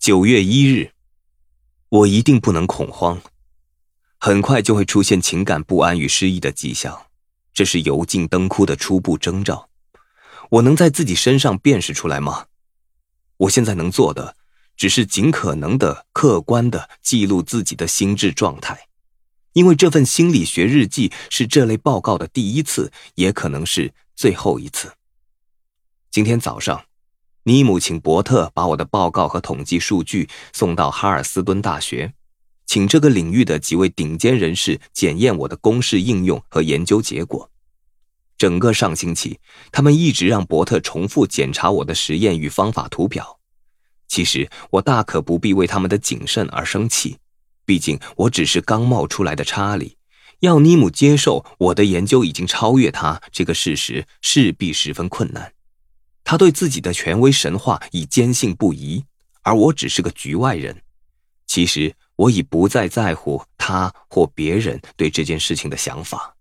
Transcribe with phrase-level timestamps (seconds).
[0.00, 0.92] 九月一日，
[1.90, 3.20] 我一定不能恐慌，
[4.16, 7.08] 很快就会出现情感不安与失意的迹象，
[7.52, 9.68] 这是油尽灯枯的初步征兆。
[10.52, 12.46] 我能在自己身上辨识出来吗？
[13.36, 14.34] 我现在能做的，
[14.74, 18.88] 只是尽可能的客观的记录自己的心智状态，
[19.52, 24.94] 因为这份心理学日记是这类报告的第一次，也可能是最后一次。
[26.10, 26.86] 今天早上。
[27.44, 32.12] 尼姆请伯特把我的报告和统计数据送到哈尔斯敦大学，
[32.66, 37.50] 请这个领域的几位顶尖人士检验我的公式应用和研究结果。
[38.36, 39.38] 整个上星期，
[39.72, 43.38] 他们一直让伯特重复检查我的实验与方法图表。
[44.06, 47.16] 其实我大可不必为他们的谨慎而生气，
[47.64, 49.96] 毕竟我只是刚冒出来的查理，
[50.40, 55.52] 要尼姆接受我的研究已经超越他这个事实，势必十分困难。
[56.24, 59.04] 他对自己的权威神话已坚信不疑，
[59.42, 60.82] 而我只是个局外人。
[61.46, 66.36] 其实我已不再在乎他或别人对这件事情的想法。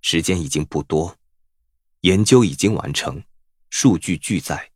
[0.00, 1.14] 时间已经不多，
[2.00, 3.22] 研究已经完成，
[3.68, 4.70] 数据俱在，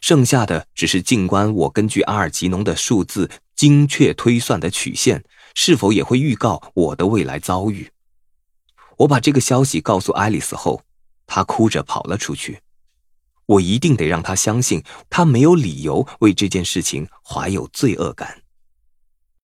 [0.00, 5.22] 剩下的只是静观我根据阿尔吉农的数字精确推算的曲线
[5.54, 7.90] 是否也会预告我的未来遭遇。
[8.96, 10.82] 我把这个消息告诉爱丽丝后，
[11.26, 12.60] 她哭着跑了出去。
[13.52, 18.41] 我一定得让他相信，他没有理由为这件事情怀有罪恶感。